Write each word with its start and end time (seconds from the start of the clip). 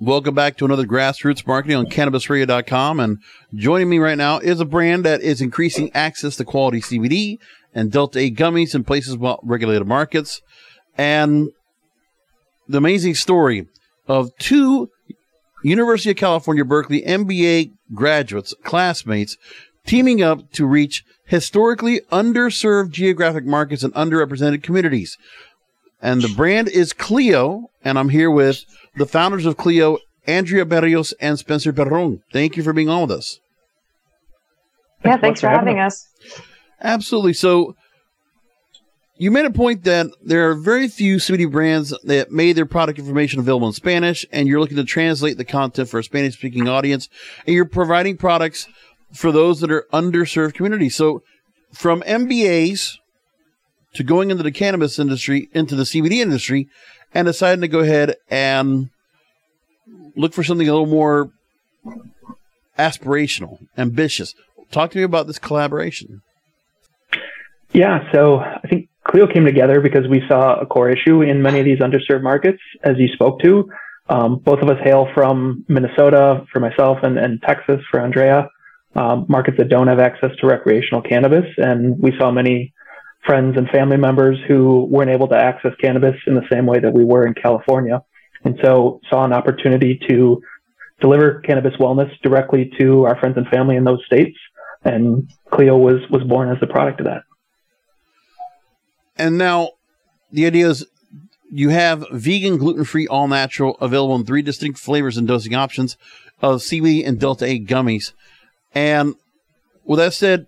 Welcome 0.00 0.34
back 0.34 0.56
to 0.56 0.64
another 0.64 0.86
grassroots 0.86 1.46
marketing 1.46 1.76
on 1.76 1.86
cannabisradio.com. 1.86 2.98
And 2.98 3.18
joining 3.54 3.88
me 3.88 4.00
right 4.00 4.18
now 4.18 4.38
is 4.40 4.58
a 4.58 4.64
brand 4.64 5.04
that 5.04 5.20
is 5.20 5.40
increasing 5.40 5.94
access 5.94 6.34
to 6.36 6.44
quality 6.44 6.80
CBD 6.80 7.38
and 7.72 7.92
Delta 7.92 8.18
8 8.18 8.36
gummies 8.36 8.74
in 8.74 8.82
places 8.82 9.16
with 9.16 9.38
regulated 9.44 9.86
markets. 9.86 10.42
And 10.98 11.50
the 12.66 12.78
amazing 12.78 13.14
story 13.14 13.68
of 14.08 14.36
two 14.36 14.90
University 15.62 16.10
of 16.10 16.16
California, 16.16 16.64
Berkeley 16.64 17.02
MBA 17.02 17.70
graduates, 17.94 18.52
classmates, 18.64 19.36
teaming 19.86 20.22
up 20.22 20.50
to 20.54 20.66
reach 20.66 21.04
historically 21.26 22.00
underserved 22.10 22.90
geographic 22.90 23.44
markets 23.44 23.84
and 23.84 23.94
underrepresented 23.94 24.64
communities. 24.64 25.16
And 26.04 26.20
the 26.20 26.28
brand 26.28 26.68
is 26.68 26.92
Cleo, 26.92 27.70
and 27.82 27.98
I'm 27.98 28.10
here 28.10 28.30
with 28.30 28.66
the 28.94 29.06
founders 29.06 29.46
of 29.46 29.56
Cleo, 29.56 29.96
Andrea 30.26 30.66
Berrios 30.66 31.14
and 31.18 31.38
Spencer 31.38 31.72
Perron. 31.72 32.22
Thank 32.30 32.58
you 32.58 32.62
for 32.62 32.74
being 32.74 32.90
on 32.90 33.00
with 33.00 33.12
us. 33.12 33.40
Yeah, 35.02 35.16
thanks 35.16 35.40
for 35.40 35.48
having 35.48 35.78
us. 35.78 36.06
Absolutely. 36.82 37.32
So, 37.32 37.74
you 39.16 39.30
made 39.30 39.46
a 39.46 39.50
point 39.50 39.84
that 39.84 40.08
there 40.22 40.50
are 40.50 40.54
very 40.54 40.88
few 40.88 41.16
CBD 41.16 41.50
brands 41.50 41.94
that 42.04 42.30
made 42.30 42.56
their 42.56 42.66
product 42.66 42.98
information 42.98 43.40
available 43.40 43.68
in 43.68 43.72
Spanish, 43.72 44.26
and 44.30 44.46
you're 44.46 44.60
looking 44.60 44.76
to 44.76 44.84
translate 44.84 45.38
the 45.38 45.44
content 45.44 45.88
for 45.88 46.00
a 46.00 46.04
Spanish 46.04 46.34
speaking 46.34 46.68
audience, 46.68 47.08
and 47.46 47.54
you're 47.54 47.64
providing 47.64 48.18
products 48.18 48.68
for 49.14 49.32
those 49.32 49.60
that 49.60 49.72
are 49.72 49.86
underserved 49.90 50.52
communities. 50.52 50.96
So, 50.96 51.22
from 51.72 52.02
MBAs 52.02 52.98
to 53.94 54.04
going 54.04 54.30
into 54.30 54.42
the 54.42 54.52
cannabis 54.52 54.98
industry, 54.98 55.48
into 55.52 55.76
the 55.76 55.84
CBD 55.84 56.14
industry, 56.20 56.68
and 57.14 57.26
deciding 57.26 57.62
to 57.62 57.68
go 57.68 57.80
ahead 57.80 58.16
and 58.28 58.90
look 60.16 60.32
for 60.32 60.44
something 60.44 60.68
a 60.68 60.72
little 60.72 60.86
more 60.86 61.30
aspirational, 62.78 63.58
ambitious. 63.78 64.34
Talk 64.70 64.90
to 64.90 64.98
me 64.98 65.04
about 65.04 65.26
this 65.26 65.38
collaboration. 65.38 66.22
Yeah, 67.72 68.10
so 68.12 68.38
I 68.38 68.66
think 68.68 68.88
Cleo 69.04 69.26
came 69.26 69.44
together 69.44 69.80
because 69.80 70.08
we 70.08 70.22
saw 70.28 70.58
a 70.60 70.66
core 70.66 70.90
issue 70.90 71.22
in 71.22 71.42
many 71.42 71.58
of 71.58 71.64
these 71.64 71.80
underserved 71.80 72.22
markets, 72.22 72.60
as 72.82 72.96
you 72.98 73.08
spoke 73.08 73.40
to. 73.42 73.68
Um, 74.08 74.36
both 74.36 74.60
of 74.60 74.68
us 74.68 74.78
hail 74.82 75.08
from 75.14 75.64
Minnesota 75.68 76.44
for 76.52 76.60
myself 76.60 76.98
and, 77.02 77.18
and 77.18 77.40
Texas 77.42 77.80
for 77.90 78.00
Andrea, 78.00 78.48
um, 78.94 79.26
markets 79.28 79.56
that 79.58 79.68
don't 79.68 79.88
have 79.88 79.98
access 79.98 80.30
to 80.40 80.46
recreational 80.46 81.00
cannabis. 81.00 81.46
And 81.56 81.98
we 81.98 82.12
saw 82.18 82.30
many 82.30 82.72
friends 83.24 83.56
and 83.56 83.68
family 83.70 83.96
members 83.96 84.38
who 84.46 84.84
weren't 84.90 85.10
able 85.10 85.28
to 85.28 85.36
access 85.36 85.72
cannabis 85.80 86.16
in 86.26 86.34
the 86.34 86.46
same 86.50 86.66
way 86.66 86.78
that 86.80 86.92
we 86.92 87.04
were 87.04 87.26
in 87.26 87.34
California. 87.34 88.02
And 88.44 88.58
so 88.62 89.00
saw 89.08 89.24
an 89.24 89.32
opportunity 89.32 89.98
to 90.08 90.42
deliver 91.00 91.40
cannabis 91.40 91.74
wellness 91.80 92.10
directly 92.22 92.70
to 92.78 93.04
our 93.04 93.18
friends 93.18 93.36
and 93.36 93.46
family 93.48 93.76
in 93.76 93.84
those 93.84 94.04
states. 94.06 94.36
And 94.84 95.30
Cleo 95.50 95.76
was, 95.76 96.00
was 96.10 96.22
born 96.24 96.50
as 96.50 96.60
the 96.60 96.66
product 96.66 97.00
of 97.00 97.06
that. 97.06 97.22
And 99.16 99.38
now 99.38 99.70
the 100.30 100.46
idea 100.46 100.68
is 100.68 100.86
you 101.50 101.70
have 101.70 102.04
vegan, 102.10 102.58
gluten 102.58 102.84
free, 102.84 103.06
all 103.06 103.28
natural, 103.28 103.76
available 103.80 104.16
in 104.16 104.26
three 104.26 104.42
distinct 104.42 104.78
flavors 104.78 105.16
and 105.16 105.26
dosing 105.26 105.54
options 105.54 105.96
of 106.42 106.60
CBD 106.60 107.06
and 107.06 107.18
Delta 107.18 107.46
8 107.46 107.66
gummies. 107.66 108.12
And 108.74 109.14
with 109.84 109.98
that 109.98 110.14
said, 110.14 110.46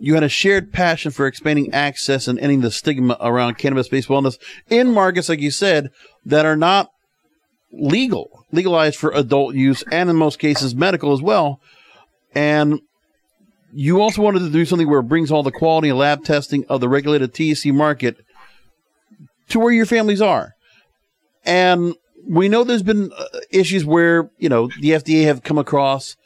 you 0.00 0.14
had 0.14 0.22
a 0.22 0.28
shared 0.28 0.72
passion 0.72 1.10
for 1.10 1.26
expanding 1.26 1.72
access 1.72 2.28
and 2.28 2.38
ending 2.38 2.60
the 2.60 2.70
stigma 2.70 3.16
around 3.20 3.58
cannabis 3.58 3.88
based 3.88 4.08
wellness 4.08 4.38
in 4.68 4.92
markets, 4.92 5.28
like 5.28 5.40
you 5.40 5.50
said, 5.50 5.90
that 6.24 6.46
are 6.46 6.56
not 6.56 6.90
legal, 7.72 8.44
legalized 8.52 8.96
for 8.96 9.10
adult 9.10 9.54
use, 9.54 9.82
and 9.90 10.08
in 10.08 10.16
most 10.16 10.38
cases, 10.38 10.74
medical 10.74 11.12
as 11.12 11.20
well. 11.20 11.60
And 12.34 12.80
you 13.72 14.00
also 14.00 14.22
wanted 14.22 14.40
to 14.40 14.50
do 14.50 14.64
something 14.64 14.88
where 14.88 15.00
it 15.00 15.08
brings 15.08 15.30
all 15.30 15.42
the 15.42 15.50
quality 15.50 15.88
and 15.88 15.98
lab 15.98 16.24
testing 16.24 16.64
of 16.68 16.80
the 16.80 16.88
regulated 16.88 17.32
THC 17.32 17.72
market 17.72 18.16
to 19.48 19.58
where 19.58 19.72
your 19.72 19.86
families 19.86 20.22
are. 20.22 20.54
And 21.44 21.94
we 22.26 22.48
know 22.48 22.64
there's 22.64 22.82
been 22.82 23.10
uh, 23.16 23.24
issues 23.50 23.84
where, 23.84 24.30
you 24.38 24.48
know, 24.48 24.68
the 24.80 24.90
FDA 24.90 25.24
have 25.24 25.42
come 25.42 25.58
across 25.58 26.16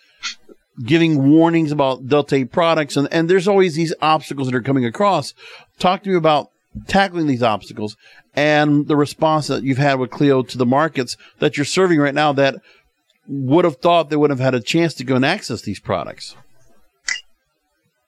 giving 0.84 1.30
warnings 1.30 1.72
about 1.72 2.06
Delta 2.06 2.36
8 2.36 2.52
products, 2.52 2.96
and, 2.96 3.08
and 3.12 3.28
there's 3.28 3.48
always 3.48 3.74
these 3.74 3.94
obstacles 4.00 4.48
that 4.48 4.56
are 4.56 4.62
coming 4.62 4.84
across. 4.84 5.34
Talk 5.78 6.02
to 6.02 6.10
me 6.10 6.16
about 6.16 6.50
tackling 6.86 7.26
these 7.26 7.42
obstacles 7.42 7.96
and 8.34 8.88
the 8.88 8.96
response 8.96 9.46
that 9.48 9.62
you've 9.62 9.78
had 9.78 9.98
with 9.98 10.10
Cleo 10.10 10.42
to 10.42 10.58
the 10.58 10.66
markets 10.66 11.16
that 11.38 11.56
you're 11.56 11.66
serving 11.66 11.98
right 11.98 12.14
now 12.14 12.32
that 12.32 12.56
would 13.28 13.64
have 13.64 13.76
thought 13.76 14.10
they 14.10 14.16
would 14.16 14.30
have 14.30 14.40
had 14.40 14.54
a 14.54 14.60
chance 14.60 14.94
to 14.94 15.04
go 15.04 15.16
and 15.16 15.24
access 15.24 15.62
these 15.62 15.80
products. 15.80 16.34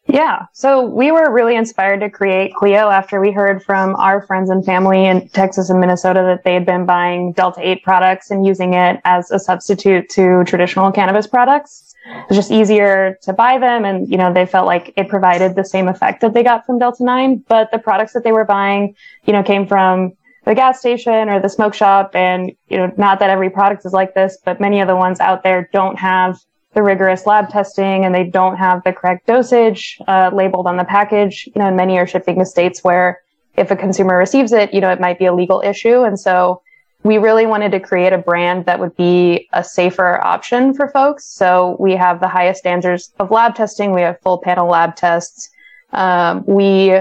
Yeah. 0.06 0.46
So 0.52 0.84
we 0.84 1.12
were 1.12 1.32
really 1.32 1.56
inspired 1.56 2.00
to 2.00 2.10
create 2.10 2.54
Cleo 2.54 2.90
after 2.90 3.20
we 3.20 3.32
heard 3.32 3.62
from 3.62 3.96
our 3.96 4.20
friends 4.26 4.50
and 4.50 4.64
family 4.64 5.06
in 5.06 5.28
Texas 5.30 5.70
and 5.70 5.80
Minnesota 5.80 6.22
that 6.26 6.44
they 6.44 6.52
had 6.52 6.66
been 6.66 6.84
buying 6.84 7.32
Delta 7.32 7.66
8 7.66 7.82
products 7.82 8.30
and 8.30 8.46
using 8.46 8.74
it 8.74 9.00
as 9.04 9.30
a 9.30 9.38
substitute 9.38 10.08
to 10.10 10.44
traditional 10.44 10.92
cannabis 10.92 11.26
products 11.26 11.93
it 12.06 12.28
was 12.28 12.36
just 12.36 12.50
easier 12.50 13.18
to 13.22 13.32
buy 13.32 13.58
them 13.58 13.84
and 13.84 14.08
you 14.10 14.16
know 14.16 14.32
they 14.32 14.46
felt 14.46 14.66
like 14.66 14.92
it 14.96 15.08
provided 15.08 15.54
the 15.54 15.64
same 15.64 15.88
effect 15.88 16.20
that 16.20 16.34
they 16.34 16.42
got 16.42 16.66
from 16.66 16.78
delta 16.78 17.02
9 17.02 17.44
but 17.48 17.70
the 17.70 17.78
products 17.78 18.12
that 18.12 18.24
they 18.24 18.32
were 18.32 18.44
buying 18.44 18.94
you 19.24 19.32
know 19.32 19.42
came 19.42 19.66
from 19.66 20.12
the 20.44 20.54
gas 20.54 20.78
station 20.78 21.28
or 21.28 21.40
the 21.40 21.48
smoke 21.48 21.74
shop. 21.74 22.14
And 22.14 22.52
you 22.68 22.76
know 22.76 22.92
not 22.96 23.18
that 23.20 23.30
every 23.30 23.50
product 23.50 23.84
is 23.84 23.92
like 23.92 24.14
this 24.14 24.38
but 24.44 24.60
many 24.60 24.80
of 24.80 24.88
the 24.88 24.96
ones 24.96 25.20
out 25.20 25.42
there 25.42 25.68
don't 25.72 25.98
have 25.98 26.38
the 26.74 26.82
rigorous 26.82 27.24
lab 27.26 27.48
testing 27.50 28.04
and 28.04 28.14
they 28.14 28.24
don't 28.24 28.56
have 28.56 28.82
the 28.82 28.92
correct 28.92 29.26
dosage 29.26 29.98
uh, 30.08 30.30
labeled 30.32 30.66
on 30.66 30.76
the 30.76 30.84
package. 30.84 31.46
You 31.46 31.60
know 31.60 31.66
and 31.66 31.76
many 31.76 31.98
are 31.98 32.06
shipping 32.06 32.38
to 32.38 32.46
states 32.46 32.82
where 32.82 33.20
if 33.56 33.70
a 33.70 33.76
consumer 33.76 34.16
receives 34.16 34.52
it 34.52 34.74
you 34.74 34.80
know 34.80 34.90
it 34.90 35.00
might 35.00 35.18
be 35.18 35.26
a 35.26 35.34
legal 35.34 35.60
issue. 35.60 36.02
And 36.02 36.18
so 36.18 36.62
we 37.04 37.18
really 37.18 37.44
wanted 37.44 37.70
to 37.72 37.80
create 37.80 38.14
a 38.14 38.18
brand 38.18 38.64
that 38.64 38.80
would 38.80 38.96
be 38.96 39.46
a 39.52 39.62
safer 39.62 40.24
option 40.24 40.72
for 40.72 40.88
folks. 40.88 41.26
So 41.26 41.76
we 41.78 41.92
have 41.96 42.18
the 42.18 42.28
highest 42.28 42.60
standards 42.60 43.12
of 43.18 43.30
lab 43.30 43.54
testing. 43.54 43.92
We 43.92 44.00
have 44.00 44.18
full 44.22 44.38
panel 44.38 44.68
lab 44.68 44.96
tests. 44.96 45.50
Um, 45.92 46.44
we 46.46 46.98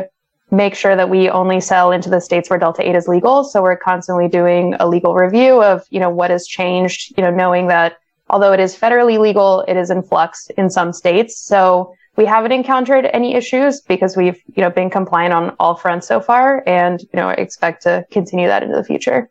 make 0.52 0.76
sure 0.76 0.98
that 0.98 1.10
we 1.10 1.30
only 1.30 1.62
sell 1.62 1.94
into 1.94 2.10
the 2.10 2.20
states 2.20 2.50
where 2.50 2.60
Delta 2.60 2.88
8 2.88 2.96
is 2.96 3.08
legal. 3.08 3.46
So 3.46 3.64
we're 3.64 3.78
constantly 3.78 4.28
doing 4.28 4.76
a 4.80 4.88
legal 4.88 5.16
review 5.16 5.64
of, 5.64 5.88
you 5.90 6.02
know, 6.02 6.10
what 6.10 6.30
has 6.32 6.46
changed, 6.46 7.14
you 7.18 7.24
know, 7.24 7.32
knowing 7.32 7.68
that 7.68 7.98
although 8.30 8.52
it 8.52 8.60
is 8.60 8.78
federally 8.78 9.18
legal, 9.18 9.62
it 9.70 9.78
is 9.78 9.90
in 9.90 10.04
flux 10.04 10.50
in 10.58 10.70
some 10.70 10.92
states. 10.92 11.40
So 11.40 11.96
we 12.18 12.26
haven't 12.26 12.52
encountered 12.52 13.06
any 13.14 13.36
issues 13.36 13.82
because 13.82 14.18
we've, 14.18 14.40
you 14.54 14.62
know, 14.62 14.70
been 14.70 14.90
compliant 14.90 15.34
on 15.34 15.56
all 15.60 15.76
fronts 15.76 16.08
so 16.08 16.20
far 16.20 16.62
and, 16.68 17.02
you 17.02 17.10
know, 17.14 17.30
expect 17.30 17.84
to 17.84 18.06
continue 18.12 18.48
that 18.48 18.64
into 18.64 18.76
the 18.76 18.84
future. 18.84 19.30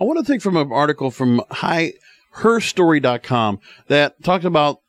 I 0.00 0.04
want 0.04 0.24
to 0.24 0.32
take 0.32 0.42
from 0.42 0.56
an 0.56 0.72
article 0.72 1.10
from 1.10 1.42
high 1.50 1.94
herstory.com 2.36 3.60
that 3.88 4.22
talked 4.22 4.44
about 4.44 4.80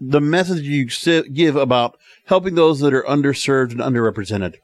the 0.00 0.20
message 0.20 0.62
you 0.62 0.88
give 1.32 1.56
about 1.56 1.98
helping 2.26 2.54
those 2.54 2.80
that 2.80 2.94
are 2.94 3.02
underserved 3.02 3.70
and 3.70 3.80
underrepresented. 3.80 4.56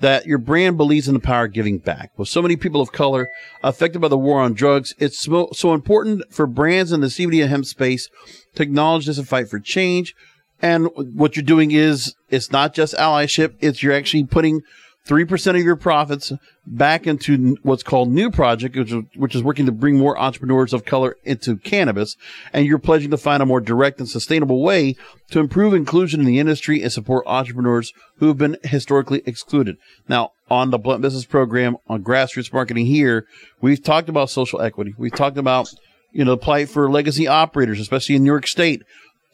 That 0.00 0.26
your 0.26 0.38
brand 0.38 0.76
believes 0.76 1.08
in 1.08 1.14
the 1.14 1.20
power 1.20 1.44
of 1.44 1.52
giving 1.52 1.78
back. 1.78 2.12
With 2.16 2.28
so 2.28 2.40
many 2.40 2.56
people 2.56 2.80
of 2.80 2.92
color 2.92 3.28
affected 3.62 4.00
by 4.00 4.08
the 4.08 4.18
war 4.18 4.40
on 4.40 4.54
drugs, 4.54 4.94
it's 4.98 5.18
so, 5.18 5.50
so 5.52 5.74
important 5.74 6.22
for 6.32 6.46
brands 6.46 6.92
in 6.92 7.00
the 7.00 7.08
CBD 7.08 7.42
and 7.42 7.50
hemp 7.50 7.66
space 7.66 8.08
to 8.54 8.62
acknowledge 8.62 9.06
this 9.06 9.18
and 9.18 9.28
fight 9.28 9.48
for 9.48 9.58
change. 9.58 10.14
And 10.60 10.88
what 10.94 11.36
you're 11.36 11.44
doing 11.44 11.72
is, 11.72 12.14
it's 12.30 12.50
not 12.50 12.74
just 12.74 12.94
allyship, 12.94 13.54
it's 13.60 13.82
you're 13.82 13.92
actually 13.92 14.24
putting 14.24 14.62
3% 15.08 15.58
of 15.58 15.62
your 15.62 15.74
profits 15.74 16.32
back 16.66 17.06
into 17.06 17.56
what's 17.62 17.82
called 17.82 18.12
NuProject, 18.12 18.76
which 18.76 18.92
is, 18.92 19.04
which 19.16 19.34
is 19.34 19.42
working 19.42 19.64
to 19.64 19.72
bring 19.72 19.96
more 19.96 20.18
entrepreneurs 20.18 20.74
of 20.74 20.84
color 20.84 21.16
into 21.24 21.56
cannabis. 21.56 22.16
And 22.52 22.66
you're 22.66 22.78
pledging 22.78 23.10
to 23.10 23.16
find 23.16 23.42
a 23.42 23.46
more 23.46 23.60
direct 23.60 24.00
and 24.00 24.08
sustainable 24.08 24.62
way 24.62 24.96
to 25.30 25.40
improve 25.40 25.72
inclusion 25.72 26.20
in 26.20 26.26
the 26.26 26.38
industry 26.38 26.82
and 26.82 26.92
support 26.92 27.26
entrepreneurs 27.26 27.94
who 28.18 28.28
have 28.28 28.36
been 28.36 28.58
historically 28.64 29.22
excluded. 29.24 29.78
Now, 30.08 30.32
on 30.50 30.70
the 30.70 30.78
Blunt 30.78 31.00
Business 31.00 31.24
Program 31.24 31.78
on 31.88 32.04
grassroots 32.04 32.52
marketing 32.52 32.86
here, 32.86 33.26
we've 33.62 33.82
talked 33.82 34.10
about 34.10 34.28
social 34.28 34.60
equity. 34.60 34.94
We've 34.98 35.14
talked 35.14 35.38
about, 35.38 35.72
you 36.12 36.24
know, 36.24 36.32
the 36.32 36.38
plight 36.38 36.68
for 36.68 36.90
legacy 36.90 37.26
operators, 37.26 37.80
especially 37.80 38.16
in 38.16 38.24
New 38.24 38.30
York 38.30 38.46
State, 38.46 38.82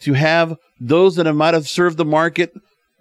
to 0.01 0.13
have 0.13 0.57
those 0.81 1.17
that 1.17 1.33
might 1.33 1.55
have 1.55 1.69
served 1.69 1.97
the 1.97 2.05
market 2.05 2.55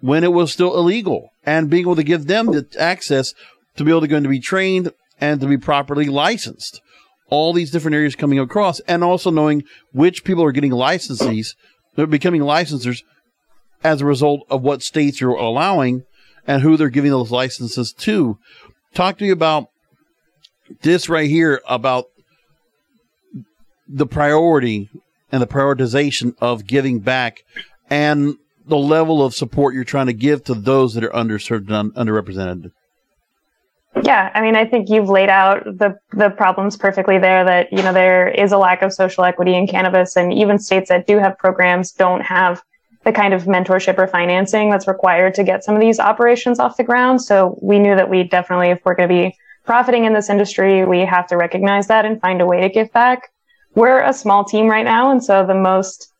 when 0.04 0.22
it 0.22 0.34
was 0.34 0.52
still 0.52 0.76
illegal 0.76 1.30
and 1.46 1.70
being 1.70 1.84
able 1.84 1.96
to 1.96 2.02
give 2.02 2.26
them 2.26 2.44
the 2.48 2.66
access 2.78 3.32
to 3.74 3.84
be 3.84 3.90
able 3.90 4.02
to 4.02 4.06
go 4.06 4.16
and 4.16 4.24
to 4.24 4.28
be 4.28 4.38
trained 4.38 4.92
and 5.18 5.40
to 5.40 5.46
be 5.46 5.56
properly 5.56 6.10
licensed. 6.10 6.82
All 7.30 7.54
these 7.54 7.70
different 7.70 7.94
areas 7.94 8.14
coming 8.14 8.38
across 8.38 8.80
and 8.80 9.02
also 9.02 9.30
knowing 9.30 9.64
which 9.92 10.22
people 10.22 10.44
are 10.44 10.52
getting 10.52 10.72
licenses, 10.72 11.56
they're 11.96 12.06
becoming 12.06 12.42
licensors 12.42 13.02
as 13.82 14.02
a 14.02 14.04
result 14.04 14.42
of 14.50 14.60
what 14.60 14.82
states 14.82 15.22
you're 15.22 15.36
allowing 15.36 16.04
and 16.46 16.60
who 16.60 16.76
they're 16.76 16.90
giving 16.90 17.10
those 17.10 17.30
licenses 17.30 17.90
to. 18.00 18.38
Talk 18.92 19.16
to 19.16 19.24
me 19.24 19.30
about 19.30 19.68
this 20.82 21.08
right 21.08 21.30
here 21.30 21.62
about 21.66 22.08
the 23.88 24.06
priority 24.06 24.90
and 25.32 25.40
the 25.40 25.46
prioritization 25.46 26.34
of 26.42 26.66
giving 26.66 26.98
back 26.98 27.42
and 27.88 28.36
the 28.66 28.76
level 28.76 29.24
of 29.24 29.34
support 29.34 29.74
you're 29.74 29.84
trying 29.84 30.06
to 30.06 30.12
give 30.12 30.44
to 30.44 30.54
those 30.54 30.94
that 30.94 31.04
are 31.04 31.10
underserved 31.10 31.70
and 31.70 31.94
underrepresented. 31.94 32.72
Yeah, 34.02 34.30
I 34.34 34.40
mean, 34.40 34.56
I 34.56 34.64
think 34.64 34.90
you've 34.90 35.08
laid 35.08 35.28
out 35.28 35.64
the 35.64 35.96
the 36.12 36.30
problems 36.30 36.76
perfectly 36.76 37.18
there. 37.18 37.44
That 37.44 37.72
you 37.72 37.82
know 37.82 37.92
there 37.92 38.28
is 38.28 38.50
a 38.50 38.58
lack 38.58 38.82
of 38.82 38.92
social 38.92 39.24
equity 39.24 39.54
in 39.54 39.68
cannabis, 39.68 40.16
and 40.16 40.32
even 40.32 40.58
states 40.58 40.88
that 40.88 41.06
do 41.06 41.18
have 41.18 41.38
programs 41.38 41.92
don't 41.92 42.20
have 42.22 42.60
the 43.04 43.12
kind 43.12 43.34
of 43.34 43.44
mentorship 43.44 43.98
or 43.98 44.08
financing 44.08 44.70
that's 44.70 44.88
required 44.88 45.34
to 45.34 45.44
get 45.44 45.62
some 45.62 45.74
of 45.74 45.80
these 45.80 46.00
operations 46.00 46.58
off 46.58 46.76
the 46.76 46.84
ground. 46.84 47.22
So 47.22 47.58
we 47.60 47.78
knew 47.78 47.94
that 47.94 48.08
we 48.08 48.24
definitely, 48.24 48.70
if 48.70 48.80
we're 48.84 48.94
going 48.94 49.08
to 49.08 49.14
be 49.14 49.36
profiting 49.64 50.06
in 50.06 50.14
this 50.14 50.30
industry, 50.30 50.84
we 50.84 51.00
have 51.00 51.26
to 51.28 51.36
recognize 51.36 51.86
that 51.88 52.04
and 52.04 52.20
find 52.20 52.40
a 52.40 52.46
way 52.46 52.62
to 52.62 52.68
give 52.68 52.90
back. 52.92 53.30
We're 53.74 54.00
a 54.00 54.12
small 54.12 54.44
team 54.44 54.66
right 54.68 54.84
now, 54.84 55.10
and 55.10 55.22
so 55.22 55.46
the 55.46 55.54
most 55.54 56.13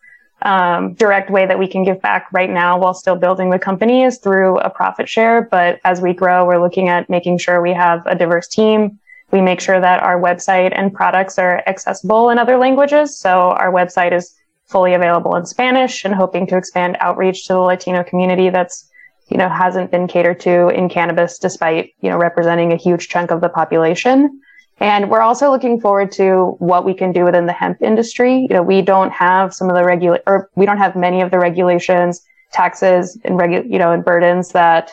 um, 0.44 0.92
direct 0.94 1.30
way 1.30 1.46
that 1.46 1.58
we 1.58 1.66
can 1.66 1.84
give 1.84 2.00
back 2.00 2.28
right 2.30 2.50
now 2.50 2.78
while 2.78 2.94
still 2.94 3.16
building 3.16 3.50
the 3.50 3.58
company 3.58 4.04
is 4.04 4.18
through 4.18 4.58
a 4.58 4.70
profit 4.70 5.08
share. 5.08 5.42
But 5.50 5.80
as 5.84 6.00
we 6.00 6.12
grow, 6.12 6.46
we're 6.46 6.60
looking 6.60 6.88
at 6.88 7.08
making 7.08 7.38
sure 7.38 7.60
we 7.60 7.72
have 7.72 8.06
a 8.06 8.14
diverse 8.14 8.46
team. 8.46 8.98
We 9.30 9.40
make 9.40 9.60
sure 9.60 9.80
that 9.80 10.02
our 10.02 10.20
website 10.20 10.72
and 10.74 10.92
products 10.92 11.38
are 11.38 11.62
accessible 11.66 12.28
in 12.28 12.38
other 12.38 12.58
languages. 12.58 13.18
So 13.18 13.50
our 13.52 13.72
website 13.72 14.12
is 14.12 14.34
fully 14.66 14.94
available 14.94 15.34
in 15.36 15.46
Spanish 15.46 16.04
and 16.04 16.14
hoping 16.14 16.46
to 16.48 16.56
expand 16.56 16.96
outreach 17.00 17.46
to 17.46 17.54
the 17.54 17.60
Latino 17.60 18.04
community 18.04 18.50
that's, 18.50 18.90
you 19.28 19.38
know, 19.38 19.48
hasn't 19.48 19.90
been 19.90 20.06
catered 20.06 20.40
to 20.40 20.68
in 20.68 20.88
cannabis 20.88 21.38
despite, 21.38 21.94
you 22.00 22.10
know, 22.10 22.18
representing 22.18 22.72
a 22.72 22.76
huge 22.76 23.08
chunk 23.08 23.30
of 23.30 23.40
the 23.40 23.48
population. 23.48 24.40
And 24.80 25.08
we're 25.08 25.20
also 25.20 25.50
looking 25.50 25.80
forward 25.80 26.10
to 26.12 26.56
what 26.58 26.84
we 26.84 26.94
can 26.94 27.12
do 27.12 27.24
within 27.24 27.46
the 27.46 27.52
hemp 27.52 27.80
industry. 27.80 28.46
You 28.48 28.56
know, 28.56 28.62
we 28.62 28.82
don't 28.82 29.12
have 29.12 29.54
some 29.54 29.70
of 29.70 29.76
the 29.76 29.84
regula- 29.84 30.20
or 30.26 30.50
we 30.56 30.66
don't 30.66 30.78
have 30.78 30.96
many 30.96 31.20
of 31.20 31.30
the 31.30 31.38
regulations, 31.38 32.22
taxes, 32.52 33.18
and 33.24 33.38
regu- 33.38 33.70
you 33.70 33.78
know, 33.78 33.92
and 33.92 34.04
burdens 34.04 34.50
that 34.52 34.92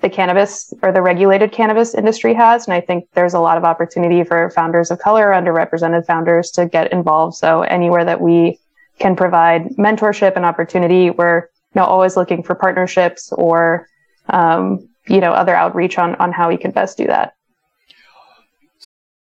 the 0.00 0.10
cannabis 0.10 0.72
or 0.82 0.92
the 0.92 1.02
regulated 1.02 1.52
cannabis 1.52 1.94
industry 1.94 2.34
has. 2.34 2.66
And 2.66 2.74
I 2.74 2.80
think 2.80 3.06
there's 3.14 3.34
a 3.34 3.40
lot 3.40 3.56
of 3.56 3.64
opportunity 3.64 4.24
for 4.24 4.50
founders 4.50 4.90
of 4.90 4.98
color, 4.98 5.26
underrepresented 5.26 6.06
founders 6.06 6.50
to 6.52 6.66
get 6.66 6.92
involved. 6.92 7.36
So 7.36 7.62
anywhere 7.62 8.04
that 8.04 8.20
we 8.20 8.58
can 8.98 9.14
provide 9.14 9.68
mentorship 9.76 10.36
and 10.36 10.44
opportunity, 10.44 11.10
we're 11.10 11.48
you 11.74 11.80
know 11.80 11.84
always 11.84 12.16
looking 12.16 12.42
for 12.42 12.54
partnerships 12.54 13.32
or 13.32 13.86
um, 14.28 14.88
you 15.06 15.20
know 15.20 15.32
other 15.32 15.54
outreach 15.54 15.98
on 15.98 16.14
on 16.16 16.32
how 16.32 16.48
we 16.48 16.56
can 16.56 16.70
best 16.70 16.96
do 16.96 17.06
that. 17.06 17.34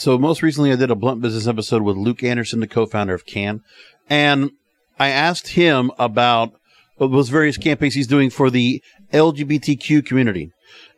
So 0.00 0.16
most 0.16 0.42
recently, 0.42 0.72
I 0.72 0.76
did 0.76 0.90
a 0.90 0.94
blunt 0.94 1.20
business 1.20 1.46
episode 1.46 1.82
with 1.82 1.98
Luke 1.98 2.22
Anderson, 2.22 2.60
the 2.60 2.66
co-founder 2.66 3.12
of 3.12 3.26
Cann, 3.26 3.60
and 4.08 4.50
I 4.98 5.08
asked 5.08 5.48
him 5.48 5.92
about 5.98 6.54
uh, 6.98 7.06
those 7.06 7.28
various 7.28 7.58
campaigns 7.58 7.92
he's 7.92 8.06
doing 8.06 8.30
for 8.30 8.48
the 8.48 8.82
LGBTQ 9.12 10.06
community, 10.06 10.52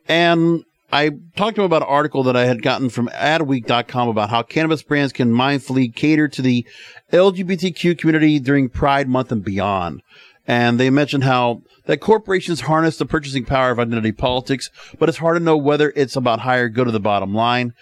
and 0.06 0.62
I 0.92 1.11
talked 1.35 1.56
to 1.56 1.62
him 1.62 1.66
about 1.66 1.82
an 1.82 1.88
article 1.88 2.23
that 2.23 2.37
I 2.37 2.44
had 2.44 2.62
gotten 2.62 2.90
from 2.90 3.09
Adweek.com 3.09 4.09
about 4.09 4.30
how 4.30 4.44
cannabis 4.44 4.85
brands 4.85 5.12
can 5.12 5.32
mindfully 5.32 5.92
cater 5.92 6.28
to 6.28 6.40
the 6.40 6.64
LGBTQ 7.12 7.99
community 7.99 8.38
during 8.38 8.68
Pride 8.68 9.09
Month 9.09 9.32
and 9.32 9.44
beyond. 9.44 10.00
And 10.47 10.78
they 10.78 10.90
mentioned 10.90 11.25
how 11.25 11.62
that 11.87 11.99
corporations 11.99 12.61
harness 12.61 12.99
the 12.99 13.06
purchasing 13.06 13.47
power 13.47 13.73
of 13.73 13.80
identity 13.80 14.12
politics, 14.12 14.71
but 15.00 15.09
it's 15.09 15.18
hard 15.18 15.38
to 15.38 15.42
know 15.42 15.56
whether 15.56 15.92
it's 15.97 16.14
about 16.14 16.38
higher 16.38 16.68
good 16.68 16.87
or 16.87 16.92
the 16.92 17.00
bottom 17.00 17.35
line. 17.35 17.75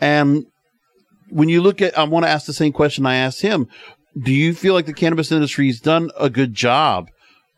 And 0.00 0.46
when 1.30 1.48
you 1.48 1.62
look 1.62 1.80
at, 1.82 1.96
I 1.98 2.04
want 2.04 2.24
to 2.24 2.30
ask 2.30 2.46
the 2.46 2.52
same 2.52 2.72
question 2.72 3.06
I 3.06 3.16
asked 3.16 3.42
him. 3.42 3.68
Do 4.20 4.32
you 4.32 4.54
feel 4.54 4.74
like 4.74 4.86
the 4.86 4.92
cannabis 4.92 5.30
industry 5.30 5.68
has 5.68 5.80
done 5.80 6.10
a 6.18 6.28
good 6.28 6.54
job 6.54 7.08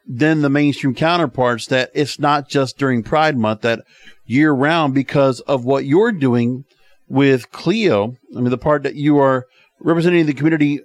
than 0.07 0.43
the 0.43 0.51
mainstream 0.51 0.95
counterparts 0.95 1.67
that 1.67 1.91
it's 1.95 2.19
not 2.19 2.49
just 2.49 2.79
during 2.79 3.03
Pride 3.03 3.37
Month, 3.37 3.63
that 3.63 3.81
year 4.27 4.53
round 4.53 4.95
because 4.95 5.41
of 5.41 5.65
what 5.65 5.85
you're 5.85 6.13
doing 6.13 6.65
with 7.09 7.51
Cleo? 7.53 8.17
I 8.37 8.41
mean, 8.41 8.51
the 8.51 8.59
part 8.59 8.83
that 8.83 8.97
you 8.97 9.19
are 9.19 9.47
representing 9.81 10.27
the 10.27 10.35
community 10.35 10.81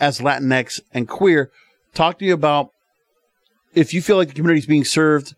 as 0.00 0.20
Latinx 0.20 0.80
and 0.92 1.08
queer. 1.08 1.50
Talk 1.94 2.18
to 2.18 2.24
you 2.24 2.34
about 2.34 2.70
if 3.74 3.94
you 3.94 4.02
feel 4.02 4.16
like 4.16 4.28
the 4.28 4.34
community 4.34 4.58
is 4.58 4.66
being 4.66 4.84
served 4.84 5.34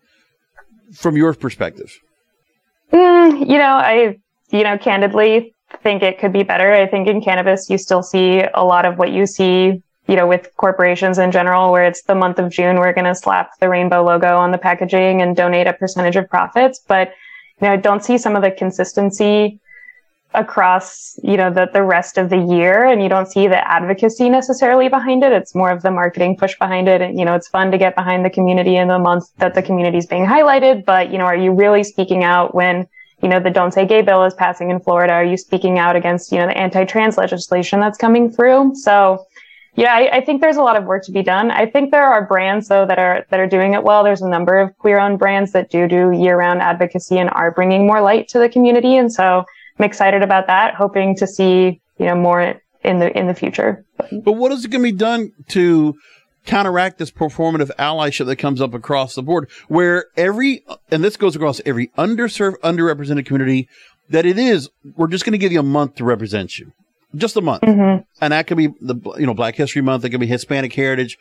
from 0.93 1.15
your 1.15 1.33
perspective. 1.33 1.91
Mm, 2.91 3.39
you 3.49 3.57
know, 3.57 3.63
I, 3.63 4.17
you 4.49 4.63
know, 4.63 4.77
candidly 4.77 5.54
think 5.85 6.01
it 6.01 6.17
could 6.17 6.33
be 6.33 6.41
better. 6.41 6.73
I 6.73 6.87
think 6.87 7.07
in 7.07 7.21
cannabis, 7.21 7.69
you 7.69 7.77
still 7.77 8.01
see 8.01 8.43
a 8.55 8.65
lot 8.65 8.85
of 8.85 8.97
what 8.97 9.11
you 9.11 9.27
see, 9.27 9.83
you 10.07 10.15
know, 10.15 10.25
with 10.25 10.49
corporations 10.57 11.19
in 11.19 11.31
general, 11.31 11.71
where 11.71 11.85
it's 11.85 12.01
the 12.01 12.15
month 12.15 12.39
of 12.39 12.49
June, 12.49 12.77
we're 12.77 12.91
going 12.91 13.05
to 13.05 13.13
slap 13.13 13.51
the 13.59 13.69
rainbow 13.69 14.03
logo 14.03 14.35
on 14.35 14.49
the 14.51 14.57
packaging 14.57 15.21
and 15.21 15.35
donate 15.35 15.67
a 15.67 15.73
percentage 15.73 16.15
of 16.15 16.27
profits. 16.27 16.79
But, 16.87 17.09
you 17.61 17.67
know, 17.67 17.73
I 17.73 17.75
don't 17.75 18.03
see 18.03 18.17
some 18.17 18.35
of 18.35 18.41
the 18.41 18.49
consistency 18.49 19.59
across 20.33 21.17
you 21.23 21.37
know 21.37 21.49
the, 21.49 21.69
the 21.71 21.81
rest 21.81 22.17
of 22.17 22.29
the 22.29 22.37
year 22.37 22.85
and 22.85 23.01
you 23.01 23.07
don't 23.07 23.31
see 23.31 23.47
the 23.47 23.61
advocacy 23.71 24.27
necessarily 24.29 24.89
behind 24.89 25.23
it 25.23 25.31
it's 25.31 25.55
more 25.55 25.71
of 25.71 25.81
the 25.81 25.89
marketing 25.89 26.35
push 26.35 26.57
behind 26.59 26.89
it 26.89 26.99
and 27.01 27.17
you 27.17 27.23
know 27.23 27.35
it's 27.35 27.47
fun 27.47 27.71
to 27.71 27.77
get 27.77 27.95
behind 27.95 28.25
the 28.25 28.29
community 28.29 28.75
in 28.75 28.89
the 28.89 28.99
month 28.99 29.23
that 29.37 29.53
the 29.53 29.61
community 29.61 29.97
is 29.97 30.05
being 30.05 30.25
highlighted 30.25 30.83
but 30.83 31.09
you 31.09 31.17
know 31.17 31.23
are 31.23 31.37
you 31.37 31.53
really 31.53 31.85
speaking 31.85 32.21
out 32.21 32.53
when 32.53 32.85
you 33.21 33.29
know 33.29 33.39
the 33.39 33.49
don't 33.49 33.73
say 33.73 33.85
gay 33.85 34.01
bill 34.01 34.23
is 34.23 34.33
passing 34.33 34.69
in 34.69 34.79
florida. 34.79 35.13
Are 35.13 35.23
you 35.23 35.37
speaking 35.37 35.79
out 35.79 35.95
against 35.95 36.31
you 36.31 36.39
know 36.39 36.47
the 36.47 36.57
anti-trans 36.57 37.17
legislation 37.17 37.79
that's 37.79 37.97
coming 37.97 38.31
through? 38.31 38.75
So 38.75 39.25
yeah 39.75 39.93
I, 39.93 40.17
I 40.17 40.21
think 40.25 40.41
there's 40.41 40.57
a 40.57 40.61
lot 40.61 40.77
of 40.77 40.85
work 40.85 41.03
to 41.05 41.11
be 41.11 41.23
done. 41.23 41.51
I 41.51 41.65
think 41.65 41.91
there 41.91 42.05
are 42.05 42.25
brands 42.25 42.67
though 42.67 42.85
that 42.85 42.99
are 42.99 43.25
that 43.29 43.39
are 43.39 43.47
doing 43.47 43.73
it 43.73 43.83
well. 43.83 44.03
There's 44.03 44.21
a 44.21 44.29
number 44.29 44.57
of 44.59 44.77
queer 44.77 44.99
owned 44.99 45.19
brands 45.19 45.51
that 45.53 45.69
do 45.69 45.87
do 45.87 46.11
year-round 46.11 46.61
advocacy 46.61 47.17
and 47.17 47.29
are 47.31 47.51
bringing 47.51 47.85
more 47.87 48.01
light 48.01 48.27
to 48.29 48.39
the 48.39 48.49
community. 48.49 48.97
And 48.97 49.11
so 49.11 49.43
I'm 49.77 49.85
excited 49.85 50.21
about 50.21 50.47
that, 50.47 50.75
hoping 50.75 51.15
to 51.17 51.27
see, 51.27 51.81
you 51.97 52.05
know, 52.05 52.15
more 52.15 52.61
in 52.83 52.99
the 52.99 53.17
in 53.17 53.27
the 53.27 53.33
future. 53.33 53.83
But 54.23 54.33
what 54.33 54.51
is 54.51 54.63
it 54.63 54.71
going 54.71 54.83
to 54.83 54.91
be 54.91 54.97
done 54.97 55.31
to 55.49 55.95
counteract 56.45 56.97
this 56.97 57.11
performative 57.11 57.71
allyship 57.77 58.25
that 58.27 58.37
comes 58.37 58.61
up 58.61 58.73
across 58.73 59.15
the 59.15 59.23
board 59.23 59.49
where 59.67 60.05
every 60.15 60.63
and 60.91 61.03
this 61.03 61.17
goes 61.17 61.35
across 61.35 61.61
every 61.65 61.87
underserved 61.97 62.57
underrepresented 62.63 63.25
community 63.25 63.67
that 64.09 64.25
it 64.25 64.37
is 64.37 64.69
we're 64.95 65.07
just 65.07 65.25
going 65.25 65.31
to 65.31 65.37
give 65.37 65.51
you 65.51 65.59
a 65.59 65.63
month 65.63 65.95
to 65.95 66.03
represent 66.03 66.59
you. 66.59 66.71
Just 67.15 67.37
a 67.37 67.41
month. 67.41 67.61
Mm-hmm. 67.63 68.03
and 68.21 68.33
that 68.33 68.47
could 68.47 68.57
be 68.57 68.67
the 68.81 68.95
you 69.17 69.25
know 69.25 69.33
black 69.33 69.55
history 69.55 69.81
month 69.81 70.03
it 70.05 70.09
could 70.09 70.19
be 70.19 70.27
hispanic 70.27 70.73
heritage 70.73 71.17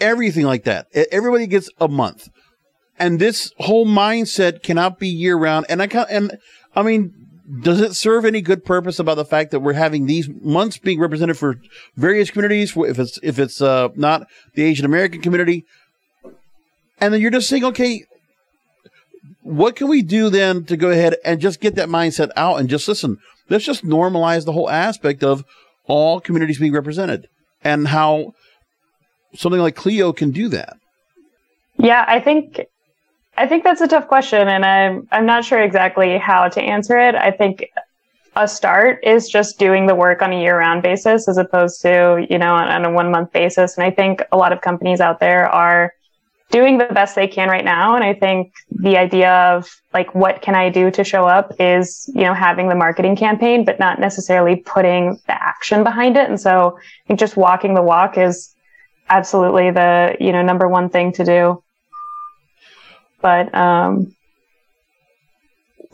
everything 0.00 0.44
like 0.44 0.64
that. 0.64 0.86
Everybody 1.10 1.46
gets 1.46 1.70
a 1.80 1.88
month. 1.88 2.28
And 3.00 3.20
this 3.20 3.52
whole 3.58 3.86
mindset 3.86 4.62
cannot 4.62 4.98
be 4.98 5.08
year 5.08 5.36
round 5.36 5.66
and 5.68 5.80
i 5.80 5.86
can't 5.86 6.10
and 6.10 6.36
i 6.74 6.82
mean 6.82 7.17
does 7.62 7.80
it 7.80 7.94
serve 7.94 8.24
any 8.24 8.40
good 8.40 8.64
purpose 8.64 8.98
about 8.98 9.14
the 9.14 9.24
fact 9.24 9.50
that 9.52 9.60
we're 9.60 9.72
having 9.72 10.06
these 10.06 10.28
months 10.28 10.78
being 10.78 11.00
represented 11.00 11.38
for 11.38 11.56
various 11.96 12.30
communities? 12.30 12.76
If 12.76 12.98
it's 12.98 13.18
if 13.22 13.38
it's 13.38 13.62
uh, 13.62 13.88
not 13.94 14.26
the 14.54 14.62
Asian 14.62 14.84
American 14.84 15.22
community, 15.22 15.64
and 17.00 17.12
then 17.12 17.20
you're 17.20 17.30
just 17.30 17.48
saying, 17.48 17.64
okay, 17.64 18.04
what 19.42 19.76
can 19.76 19.88
we 19.88 20.02
do 20.02 20.28
then 20.28 20.64
to 20.64 20.76
go 20.76 20.90
ahead 20.90 21.16
and 21.24 21.40
just 21.40 21.60
get 21.60 21.76
that 21.76 21.88
mindset 21.88 22.30
out 22.36 22.60
and 22.60 22.68
just 22.68 22.86
listen? 22.86 23.18
Let's 23.48 23.64
just 23.64 23.84
normalize 23.84 24.44
the 24.44 24.52
whole 24.52 24.68
aspect 24.68 25.24
of 25.24 25.44
all 25.86 26.20
communities 26.20 26.58
being 26.58 26.72
represented 26.74 27.28
and 27.64 27.88
how 27.88 28.34
something 29.34 29.60
like 29.60 29.74
Cleo 29.74 30.12
can 30.12 30.32
do 30.32 30.48
that. 30.48 30.76
Yeah, 31.78 32.04
I 32.06 32.20
think 32.20 32.60
I 33.38 33.46
think 33.46 33.62
that's 33.62 33.80
a 33.80 33.86
tough 33.86 34.08
question, 34.08 34.48
and 34.48 34.64
I'm 34.64 35.06
I'm 35.12 35.24
not 35.24 35.44
sure 35.44 35.62
exactly 35.62 36.18
how 36.18 36.48
to 36.48 36.60
answer 36.60 36.98
it. 36.98 37.14
I 37.14 37.30
think 37.30 37.64
a 38.34 38.48
start 38.48 38.98
is 39.04 39.28
just 39.28 39.60
doing 39.60 39.86
the 39.86 39.94
work 39.94 40.22
on 40.22 40.32
a 40.32 40.40
year-round 40.40 40.82
basis 40.82 41.28
as 41.28 41.38
opposed 41.38 41.80
to 41.82 42.26
you 42.28 42.36
know 42.36 42.52
on, 42.54 42.68
on 42.68 42.84
a 42.84 42.90
one-month 42.90 43.32
basis. 43.32 43.76
And 43.76 43.86
I 43.86 43.92
think 43.92 44.22
a 44.32 44.36
lot 44.36 44.52
of 44.52 44.60
companies 44.60 45.00
out 45.00 45.20
there 45.20 45.48
are 45.48 45.92
doing 46.50 46.78
the 46.78 46.86
best 46.86 47.14
they 47.14 47.28
can 47.28 47.48
right 47.48 47.64
now. 47.64 47.94
And 47.94 48.02
I 48.02 48.12
think 48.12 48.54
the 48.70 48.96
idea 48.96 49.32
of 49.32 49.70
like 49.92 50.16
what 50.16 50.42
can 50.42 50.56
I 50.56 50.68
do 50.68 50.90
to 50.90 51.04
show 51.04 51.28
up 51.28 51.52
is 51.60 52.10
you 52.16 52.22
know 52.22 52.34
having 52.34 52.68
the 52.68 52.74
marketing 52.74 53.14
campaign, 53.14 53.64
but 53.64 53.78
not 53.78 54.00
necessarily 54.00 54.56
putting 54.56 55.20
the 55.28 55.40
action 55.40 55.84
behind 55.84 56.16
it. 56.16 56.28
And 56.28 56.40
so 56.40 56.76
I 56.76 57.06
think 57.06 57.20
just 57.20 57.36
walking 57.36 57.74
the 57.74 57.82
walk 57.82 58.18
is 58.18 58.52
absolutely 59.08 59.70
the 59.70 60.16
you 60.18 60.32
know 60.32 60.42
number 60.42 60.66
one 60.66 60.88
thing 60.88 61.12
to 61.12 61.24
do. 61.24 61.62
But 63.20 63.54
um, 63.54 64.14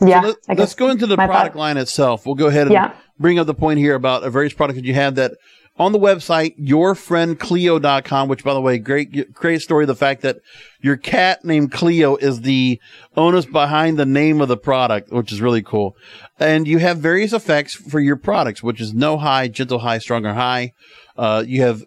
yeah, 0.01 0.21
so 0.21 0.35
let, 0.47 0.59
us 0.59 0.75
go 0.75 0.89
into 0.89 1.07
the 1.07 1.15
product 1.15 1.53
thought. 1.53 1.59
line 1.59 1.77
itself. 1.77 2.25
We'll 2.25 2.35
go 2.35 2.47
ahead 2.47 2.63
and 2.63 2.73
yeah. 2.73 2.95
bring 3.19 3.39
up 3.39 3.47
the 3.47 3.53
point 3.53 3.79
here 3.79 3.95
about 3.95 4.23
a 4.23 4.29
various 4.29 4.53
product 4.53 4.75
that 4.75 4.85
you 4.85 4.93
have 4.93 5.15
that 5.15 5.33
on 5.77 5.91
the 5.91 5.99
website, 5.99 6.57
yourfriendcleo.com, 6.57 8.29
which 8.29 8.43
by 8.43 8.53
the 8.53 8.61
way, 8.61 8.77
great, 8.77 9.33
great 9.33 9.61
story. 9.61 9.85
The 9.85 9.95
fact 9.95 10.21
that 10.21 10.37
your 10.79 10.95
cat 10.95 11.43
named 11.43 11.71
Cleo 11.71 12.15
is 12.15 12.41
the 12.41 12.79
onus 13.17 13.45
behind 13.45 13.97
the 13.97 14.05
name 14.05 14.39
of 14.39 14.47
the 14.47 14.57
product, 14.57 15.11
which 15.11 15.31
is 15.31 15.41
really 15.41 15.61
cool. 15.61 15.95
And 16.39 16.67
you 16.67 16.77
have 16.77 16.99
various 16.99 17.33
effects 17.33 17.73
for 17.73 17.99
your 17.99 18.15
products, 18.15 18.63
which 18.63 18.79
is 18.79 18.93
no 18.93 19.17
high, 19.17 19.47
gentle 19.49 19.79
high, 19.79 19.97
stronger 19.97 20.33
high. 20.33 20.71
Uh, 21.17 21.43
you 21.45 21.61
have 21.61 21.83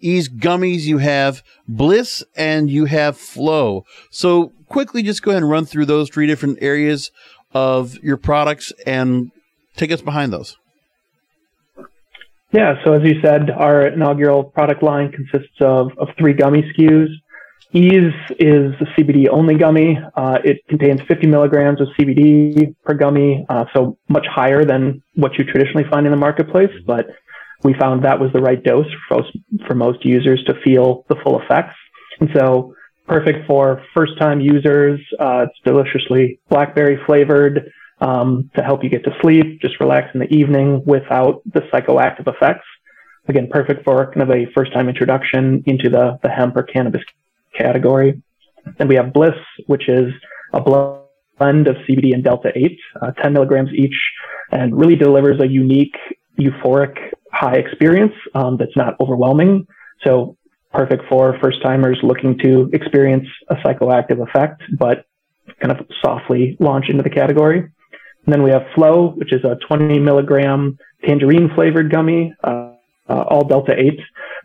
Ease 0.00 0.28
gummies, 0.28 0.82
you 0.82 0.98
have 0.98 1.42
Bliss, 1.66 2.22
and 2.36 2.70
you 2.70 2.84
have 2.86 3.16
Flow. 3.16 3.84
So 4.10 4.52
quickly, 4.68 5.02
just 5.02 5.22
go 5.22 5.30
ahead 5.30 5.42
and 5.42 5.50
run 5.50 5.64
through 5.64 5.86
those 5.86 6.10
three 6.10 6.26
different 6.26 6.58
areas 6.60 7.10
of 7.52 7.96
your 8.02 8.16
products 8.16 8.72
and 8.86 9.30
take 9.76 9.90
us 9.90 10.00
behind 10.00 10.32
those. 10.32 10.56
Yeah, 12.52 12.74
so 12.84 12.94
as 12.94 13.02
you 13.04 13.20
said, 13.22 13.50
our 13.50 13.88
inaugural 13.88 14.44
product 14.44 14.82
line 14.82 15.12
consists 15.12 15.56
of, 15.60 15.90
of 15.98 16.08
three 16.18 16.32
gummy 16.32 16.62
SKUs. 16.62 17.08
Ease 17.74 18.14
is 18.38 18.72
a 18.80 18.84
CBD 18.96 19.28
only 19.30 19.54
gummy. 19.54 19.98
Uh, 20.16 20.38
it 20.42 20.66
contains 20.68 21.02
50 21.06 21.26
milligrams 21.26 21.82
of 21.82 21.88
CBD 21.98 22.74
per 22.82 22.94
gummy, 22.94 23.44
uh, 23.50 23.66
so 23.74 23.98
much 24.08 24.26
higher 24.26 24.64
than 24.64 25.02
what 25.14 25.36
you 25.36 25.44
traditionally 25.44 25.84
find 25.90 26.06
in 26.06 26.12
the 26.12 26.18
marketplace, 26.18 26.70
but 26.86 27.08
we 27.62 27.74
found 27.74 28.04
that 28.04 28.20
was 28.20 28.32
the 28.32 28.40
right 28.40 28.62
dose 28.62 28.86
for 29.08 29.16
most, 29.16 29.36
for 29.66 29.74
most 29.74 30.04
users 30.04 30.42
to 30.44 30.54
feel 30.62 31.04
the 31.08 31.16
full 31.24 31.40
effects. 31.40 31.74
And 32.20 32.30
so 32.34 32.74
perfect 33.06 33.46
for 33.46 33.82
first 33.94 34.18
time 34.18 34.40
users. 34.40 35.00
Uh, 35.18 35.46
it's 35.48 35.58
deliciously 35.64 36.40
blackberry 36.48 36.98
flavored 37.06 37.72
um, 38.00 38.50
to 38.54 38.62
help 38.62 38.84
you 38.84 38.90
get 38.90 39.02
to 39.04 39.16
sleep, 39.20 39.60
just 39.60 39.80
relax 39.80 40.10
in 40.14 40.20
the 40.20 40.32
evening 40.32 40.82
without 40.84 41.42
the 41.52 41.60
psychoactive 41.72 42.28
effects. 42.28 42.66
Again, 43.26 43.48
perfect 43.50 43.84
for 43.84 44.06
kind 44.12 44.22
of 44.22 44.30
a 44.30 44.46
first 44.54 44.72
time 44.72 44.88
introduction 44.88 45.62
into 45.66 45.90
the, 45.90 46.18
the 46.22 46.28
hemp 46.28 46.56
or 46.56 46.62
cannabis 46.62 47.02
category. 47.56 48.22
Then 48.78 48.88
we 48.88 48.94
have 48.94 49.12
Bliss, 49.12 49.34
which 49.66 49.88
is 49.88 50.12
a 50.52 50.60
blend 50.60 51.66
of 51.66 51.76
CBD 51.88 52.14
and 52.14 52.22
Delta 52.22 52.50
8, 52.54 52.78
uh, 53.02 53.10
10 53.22 53.32
milligrams 53.32 53.70
each, 53.74 53.96
and 54.52 54.78
really 54.78 54.96
delivers 54.96 55.40
a 55.40 55.48
unique 55.48 55.96
euphoric 56.38 56.96
high 57.38 57.56
experience 57.56 58.12
um, 58.34 58.56
that's 58.56 58.76
not 58.76 58.94
overwhelming. 59.00 59.66
So 60.04 60.36
perfect 60.72 61.04
for 61.08 61.38
first 61.40 61.62
timers 61.62 61.98
looking 62.02 62.38
to 62.38 62.68
experience 62.72 63.26
a 63.48 63.54
psychoactive 63.56 64.20
effect, 64.26 64.62
but 64.78 65.06
kind 65.60 65.72
of 65.72 65.86
softly 66.02 66.56
launch 66.60 66.86
into 66.88 67.02
the 67.02 67.10
category. 67.10 67.60
And 67.60 68.32
then 68.32 68.42
we 68.42 68.50
have 68.50 68.62
Flow, 68.74 69.10
which 69.10 69.32
is 69.32 69.44
a 69.44 69.56
20 69.66 69.98
milligram 70.00 70.78
tangerine 71.04 71.50
flavored 71.54 71.90
gummy, 71.90 72.34
uh, 72.42 72.72
uh, 73.08 73.22
all 73.22 73.46
Delta 73.46 73.74
8 73.78 73.98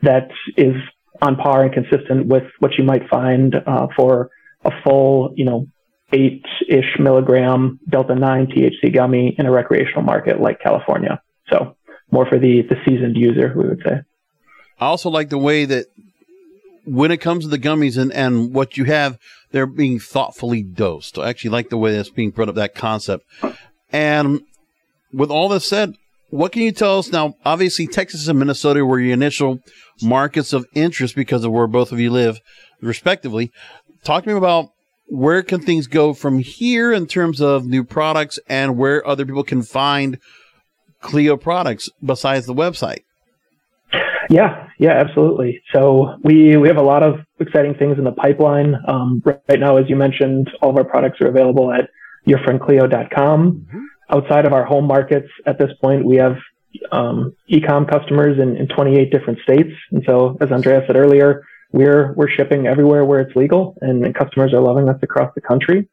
that 0.03 0.29
is 0.55 0.75
on 1.21 1.35
par 1.35 1.63
and 1.63 1.73
consistent 1.73 2.27
with 2.27 2.43
what 2.59 2.71
you 2.77 2.83
might 2.83 3.09
find 3.09 3.55
uh, 3.55 3.87
for 3.95 4.29
a 4.63 4.71
full, 4.83 5.33
you 5.35 5.45
know, 5.45 5.67
eight 6.13 6.45
ish 6.69 6.99
milligram 6.99 7.79
Delta 7.89 8.15
9 8.15 8.47
THC 8.47 8.93
gummy 8.93 9.35
in 9.37 9.45
a 9.45 9.51
recreational 9.51 10.03
market 10.03 10.39
like 10.39 10.61
California. 10.61 11.21
So 11.49 11.75
more 12.13 12.25
for 12.25 12.39
the 12.39 12.61
the 12.61 12.75
seasoned 12.85 13.17
user, 13.17 13.53
we 13.55 13.67
would 13.67 13.81
say. 13.85 14.01
I 14.79 14.85
also 14.85 15.09
like 15.09 15.29
the 15.29 15.37
way 15.37 15.65
that 15.65 15.87
when 16.85 17.11
it 17.11 17.17
comes 17.17 17.43
to 17.43 17.49
the 17.49 17.59
gummies 17.59 17.97
and, 17.97 18.11
and 18.11 18.53
what 18.53 18.77
you 18.77 18.85
have, 18.85 19.17
they're 19.51 19.65
being 19.65 19.99
thoughtfully 19.99 20.61
dosed. 20.63 21.17
I 21.17 21.29
actually 21.29 21.51
like 21.51 21.69
the 21.69 21.77
way 21.77 21.93
that's 21.93 22.09
being 22.09 22.31
brought 22.31 22.49
up, 22.49 22.55
that 22.55 22.75
concept. 22.75 23.25
And 23.91 24.41
with 25.13 25.29
all 25.29 25.49
this 25.49 25.67
said, 25.67 25.95
what 26.29 26.51
can 26.51 26.63
you 26.63 26.71
tell 26.71 26.99
us 26.99 27.11
now? 27.11 27.35
Obviously, 27.45 27.87
Texas 27.87 28.27
and 28.27 28.39
Minnesota 28.39 28.83
were 28.83 28.99
your 28.99 29.13
initial 29.13 29.59
markets 30.01 30.51
of 30.51 30.65
interest 30.73 31.15
because 31.15 31.43
of 31.45 31.51
where 31.51 31.67
both 31.67 31.91
of 31.91 31.99
you 31.99 32.09
live, 32.09 32.39
respectively. 32.81 33.51
Talk 34.03 34.23
to 34.23 34.29
me 34.29 34.35
about 34.35 34.69
where 35.07 35.43
can 35.43 35.61
things 35.61 35.87
go 35.87 36.13
from 36.13 36.39
here 36.39 36.91
in 36.91 37.05
terms 37.05 37.39
of 37.39 37.65
new 37.65 37.83
products 37.83 38.39
and 38.49 38.77
where 38.77 39.05
other 39.07 39.25
people 39.25 39.43
can 39.43 39.61
find 39.61 40.17
Cleo 41.03 41.37
products 41.37 41.89
besides 42.03 42.45
the 42.45 42.53
website? 42.53 43.03
Yeah, 44.29 44.67
yeah, 44.79 44.93
absolutely. 44.93 45.61
So 45.71 46.15
we 46.23 46.57
we 46.57 46.67
have 46.67 46.77
a 46.77 46.83
lot 46.83 47.03
of 47.03 47.19
exciting 47.39 47.75
things 47.75 47.97
in 47.97 48.05
the 48.05 48.11
pipeline. 48.11 48.75
Um, 48.87 49.21
right 49.25 49.59
now, 49.59 49.77
as 49.77 49.89
you 49.89 49.95
mentioned, 49.95 50.49
all 50.61 50.71
of 50.71 50.77
our 50.77 50.83
products 50.83 51.21
are 51.21 51.27
available 51.27 51.71
at 51.71 51.89
yourfriendcleo.com. 52.27 53.51
Mm-hmm. 53.51 53.79
Outside 54.09 54.45
of 54.45 54.53
our 54.53 54.65
home 54.65 54.87
markets, 54.87 55.27
at 55.45 55.59
this 55.59 55.71
point, 55.81 56.05
we 56.05 56.17
have 56.17 56.37
um, 56.91 57.35
e-com 57.47 57.85
customers 57.85 58.39
in, 58.39 58.57
in 58.57 58.67
28 58.67 59.11
different 59.11 59.39
states. 59.39 59.71
And 59.91 60.03
so, 60.07 60.37
as 60.41 60.51
Andrea 60.51 60.83
said 60.87 60.95
earlier, 60.95 61.43
we're 61.71 62.13
we're 62.13 62.29
shipping 62.29 62.65
everywhere 62.67 63.03
where 63.05 63.19
it's 63.19 63.35
legal, 63.35 63.75
and, 63.81 64.05
and 64.05 64.15
customers 64.15 64.53
are 64.53 64.61
loving 64.61 64.87
us 64.89 64.97
across 65.01 65.33
the 65.35 65.41
country. 65.41 65.87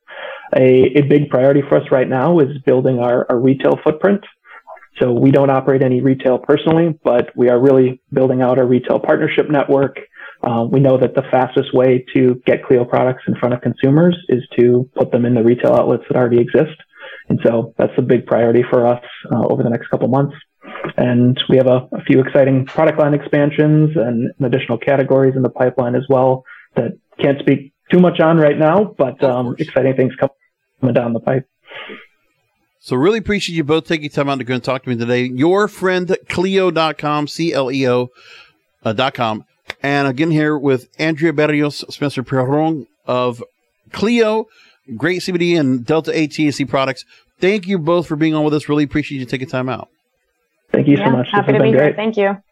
a, 0.54 0.98
a 0.98 1.02
big 1.02 1.28
priority 1.30 1.62
for 1.68 1.76
us 1.76 1.90
right 1.90 2.08
now 2.08 2.38
is 2.38 2.56
building 2.64 2.98
our, 2.98 3.26
our 3.28 3.38
retail 3.38 3.78
footprint. 3.82 4.22
So 5.00 5.12
we 5.12 5.30
don't 5.30 5.50
operate 5.50 5.82
any 5.82 6.00
retail 6.00 6.38
personally, 6.38 6.98
but 7.02 7.34
we 7.36 7.48
are 7.48 7.58
really 7.58 8.00
building 8.12 8.42
out 8.42 8.58
our 8.58 8.66
retail 8.66 9.00
partnership 9.00 9.48
network. 9.50 9.98
Uh, 10.42 10.66
we 10.70 10.80
know 10.80 10.98
that 10.98 11.14
the 11.14 11.22
fastest 11.30 11.74
way 11.74 12.04
to 12.14 12.40
get 12.46 12.64
Cleo 12.64 12.84
products 12.84 13.22
in 13.26 13.34
front 13.36 13.54
of 13.54 13.60
consumers 13.60 14.16
is 14.28 14.42
to 14.58 14.88
put 14.94 15.10
them 15.10 15.24
in 15.24 15.34
the 15.34 15.42
retail 15.42 15.74
outlets 15.74 16.04
that 16.08 16.16
already 16.16 16.40
exist. 16.40 16.76
And 17.28 17.38
so 17.44 17.74
that's 17.78 17.92
a 17.96 18.02
big 18.02 18.26
priority 18.26 18.62
for 18.68 18.86
us 18.86 19.02
uh, 19.32 19.46
over 19.46 19.62
the 19.62 19.70
next 19.70 19.88
couple 19.88 20.08
months. 20.08 20.34
And 20.96 21.42
we 21.48 21.56
have 21.56 21.66
a, 21.66 21.88
a, 21.92 22.02
few 22.06 22.20
exciting 22.20 22.66
product 22.66 22.98
line 22.98 23.14
expansions 23.14 23.96
and 23.96 24.32
additional 24.44 24.78
categories 24.78 25.34
in 25.36 25.42
the 25.42 25.48
pipeline 25.48 25.94
as 25.94 26.04
well 26.08 26.44
that 26.76 26.98
can't 27.18 27.38
speak 27.40 27.72
too 27.90 27.98
much 27.98 28.20
on 28.20 28.36
right 28.36 28.58
now, 28.58 28.94
but 28.96 29.22
um, 29.22 29.56
exciting 29.58 29.94
things 29.96 30.14
coming 30.16 30.94
down 30.94 31.12
the 31.12 31.20
pipe. 31.20 31.48
So 32.82 32.96
really 32.96 33.18
appreciate 33.18 33.56
you 33.56 33.62
both 33.62 33.86
taking 33.86 34.08
time 34.08 34.30
out 34.30 34.38
to 34.38 34.44
go 34.44 34.54
and 34.54 34.64
talk 34.64 34.82
to 34.82 34.88
me 34.88 34.96
today. 34.96 35.24
Your 35.24 35.68
friend 35.68 36.16
Cleo.com, 36.30 37.28
C-L-E-O 37.28 38.08
uh, 38.82 38.92
dot 38.94 39.12
com. 39.14 39.44
And 39.82 40.08
again 40.08 40.30
here 40.30 40.56
with 40.58 40.88
Andrea 40.98 41.32
Berrios, 41.32 41.88
Spencer 41.92 42.22
Perron 42.22 42.86
of 43.06 43.44
Cleo, 43.92 44.46
great 44.96 45.20
CBD 45.20 45.60
and 45.60 45.84
Delta 45.84 46.10
8 46.18 46.30
THC 46.30 46.68
products. 46.68 47.04
Thank 47.38 47.68
you 47.68 47.78
both 47.78 48.06
for 48.06 48.16
being 48.16 48.34
on 48.34 48.44
with 48.44 48.54
us. 48.54 48.68
Really 48.68 48.84
appreciate 48.84 49.18
you 49.18 49.26
taking 49.26 49.48
time 49.48 49.68
out. 49.68 49.88
Thank 50.72 50.88
you 50.88 50.96
yeah, 50.96 51.04
so 51.04 51.10
much. 51.10 51.30
Happy 51.30 51.52
to 51.52 51.62
be 51.62 51.72
great. 51.72 51.82
here. 51.82 51.94
Thank 51.94 52.16
you. 52.16 52.42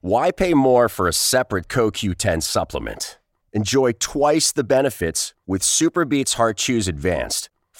Why 0.00 0.30
pay 0.30 0.54
more 0.54 0.88
for 0.88 1.08
a 1.08 1.12
separate 1.12 1.68
CoQ10 1.68 2.42
supplement? 2.42 3.18
Enjoy 3.52 3.92
twice 3.92 4.52
the 4.52 4.64
benefits 4.64 5.34
with 5.46 5.62
SuperBeets 5.62 6.34
Heart 6.34 6.56
Chews 6.56 6.88
Advanced 6.88 7.50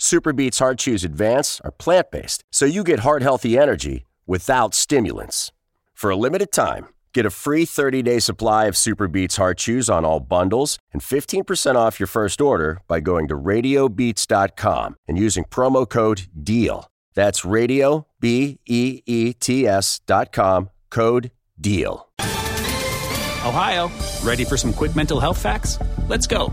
SuperBeets 0.00 0.58
Heart 0.58 0.78
Chews 0.78 1.04
Advance 1.04 1.60
are 1.64 1.70
plant 1.70 2.10
based, 2.10 2.44
so 2.52 2.64
you 2.66 2.84
get 2.84 3.00
heart 3.00 3.22
healthy 3.22 3.58
energy 3.58 4.04
without 4.26 4.74
stimulants. 4.74 5.52
For 5.94 6.10
a 6.10 6.16
limited 6.16 6.52
time, 6.52 6.88
get 7.14 7.24
a 7.24 7.30
free 7.30 7.64
30 7.64 8.02
day 8.02 8.18
supply 8.18 8.66
of 8.66 8.74
SuperBeets 8.74 9.36
Heart 9.36 9.58
Chews 9.58 9.88
on 9.88 10.04
all 10.04 10.20
bundles 10.20 10.78
and 10.92 11.00
15% 11.00 11.76
off 11.76 11.98
your 11.98 12.06
first 12.06 12.40
order 12.40 12.80
by 12.86 13.00
going 13.00 13.28
to 13.28 13.38
radiobeets.com 13.38 14.96
and 15.08 15.18
using 15.18 15.44
promo 15.44 15.88
code 15.88 16.22
DEAL. 16.42 16.88
That's 17.14 17.46
radio, 17.46 18.06
B 18.20 18.58
E 18.66 19.00
E 19.06 19.32
T 19.32 19.66
S 19.66 20.00
dot 20.06 20.30
com, 20.32 20.68
code 20.90 21.30
DEAL. 21.58 22.06
Ohio, 23.46 23.90
ready 24.22 24.44
for 24.44 24.56
some 24.58 24.74
quick 24.74 24.94
mental 24.94 25.20
health 25.20 25.38
facts? 25.38 25.78
Let's 26.08 26.26
go. 26.26 26.52